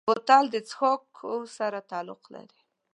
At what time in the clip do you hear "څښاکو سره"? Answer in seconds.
0.69-1.79